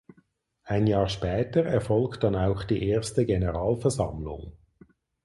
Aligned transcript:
Ein 0.63 0.87
Jahr 0.87 1.07
später 1.09 1.63
erfolgt 1.63 2.23
dann 2.23 2.35
auch 2.35 2.63
die 2.63 2.87
erste 2.89 3.23
Generalversammlung. 3.23 4.53